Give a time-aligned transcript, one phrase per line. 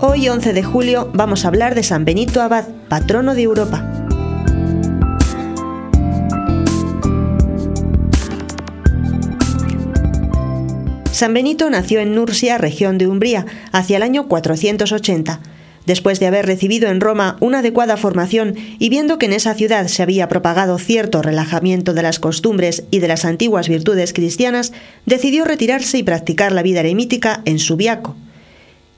[0.00, 3.84] Hoy 11 de julio vamos a hablar de San Benito Abad, patrono de Europa.
[11.10, 15.40] San Benito nació en Nursia, región de Umbría, hacia el año 480.
[15.84, 19.88] Después de haber recibido en Roma una adecuada formación y viendo que en esa ciudad
[19.88, 24.72] se había propagado cierto relajamiento de las costumbres y de las antiguas virtudes cristianas,
[25.06, 28.14] decidió retirarse y practicar la vida eremítica en Subiaco.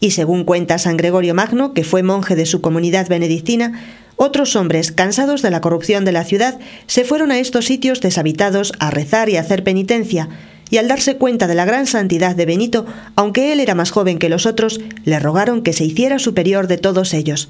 [0.00, 3.80] Y según cuenta San Gregorio Magno, que fue monje de su comunidad benedictina,
[4.16, 8.72] otros hombres, cansados de la corrupción de la ciudad, se fueron a estos sitios deshabitados
[8.78, 10.28] a rezar y hacer penitencia,
[10.70, 12.86] y al darse cuenta de la gran santidad de Benito,
[13.16, 16.78] aunque él era más joven que los otros, le rogaron que se hiciera superior de
[16.78, 17.48] todos ellos.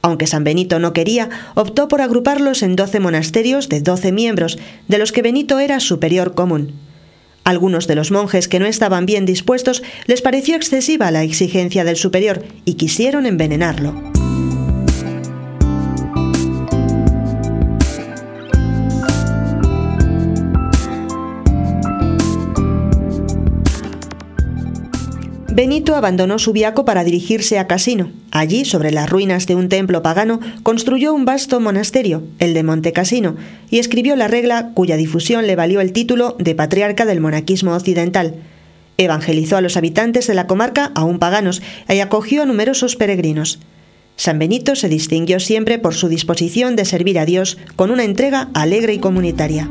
[0.00, 4.98] Aunque San Benito no quería, optó por agruparlos en doce monasterios de doce miembros, de
[4.98, 6.72] los que Benito era superior común.
[7.44, 11.96] Algunos de los monjes que no estaban bien dispuestos les pareció excesiva la exigencia del
[11.96, 13.94] superior y quisieron envenenarlo.
[25.54, 28.21] Benito abandonó Subiaco para dirigirse a Casino.
[28.34, 32.94] Allí, sobre las ruinas de un templo pagano, construyó un vasto monasterio, el de Monte
[32.94, 33.36] Casino,
[33.68, 38.36] y escribió la regla cuya difusión le valió el título de patriarca del monaquismo occidental.
[38.96, 41.60] Evangelizó a los habitantes de la comarca, aún paganos,
[41.90, 43.58] y acogió a numerosos peregrinos.
[44.16, 48.48] San Benito se distinguió siempre por su disposición de servir a Dios con una entrega
[48.54, 49.68] alegre y comunitaria.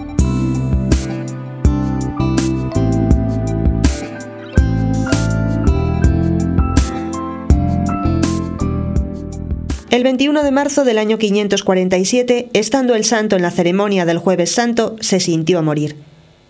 [9.91, 14.49] El 21 de marzo del año 547, estando el santo en la ceremonia del jueves
[14.49, 15.97] santo, se sintió morir.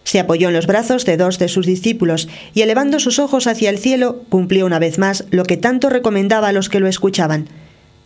[0.04, 3.72] Se apoyó en los brazos de dos de sus discípulos y elevando sus ojos hacia
[3.72, 7.50] el cielo, cumplió una vez más lo que tanto recomendaba a los que lo escuchaban.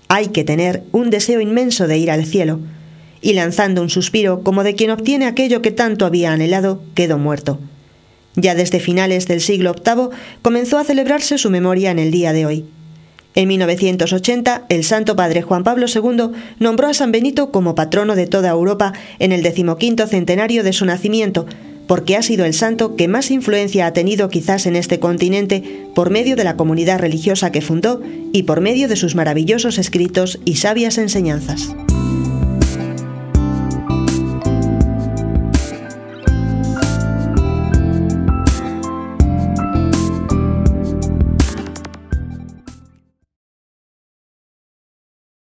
[0.08, 2.62] Hay que tener un deseo inmenso de ir al cielo.
[3.20, 7.60] Y lanzando un suspiro como de quien obtiene aquello que tanto había anhelado, quedó muerto.
[8.38, 12.46] Ya desde finales del siglo VIII comenzó a celebrarse su memoria en el día de
[12.46, 12.66] hoy.
[13.36, 18.28] En 1980, el Santo Padre Juan Pablo II nombró a San Benito como patrono de
[18.28, 21.46] toda Europa en el decimoquinto centenario de su nacimiento,
[21.86, 25.64] porque ha sido el santo que más influencia ha tenido quizás en este continente
[25.94, 28.02] por medio de la comunidad religiosa que fundó
[28.32, 31.76] y por medio de sus maravillosos escritos y sabias enseñanzas.